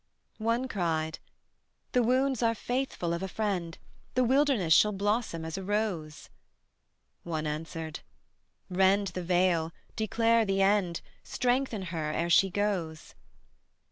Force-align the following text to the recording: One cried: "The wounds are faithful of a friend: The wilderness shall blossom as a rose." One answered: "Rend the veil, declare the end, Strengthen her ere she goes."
One 0.39 0.67
cried: 0.67 1.19
"The 1.91 2.01
wounds 2.01 2.41
are 2.41 2.55
faithful 2.55 3.13
of 3.13 3.21
a 3.21 3.27
friend: 3.27 3.77
The 4.15 4.23
wilderness 4.23 4.73
shall 4.73 4.93
blossom 4.93 5.45
as 5.45 5.59
a 5.59 5.63
rose." 5.63 6.27
One 7.21 7.45
answered: 7.45 7.99
"Rend 8.67 9.09
the 9.09 9.21
veil, 9.21 9.71
declare 9.95 10.43
the 10.43 10.63
end, 10.63 11.01
Strengthen 11.21 11.83
her 11.93 12.11
ere 12.13 12.31
she 12.31 12.49
goes." 12.49 13.13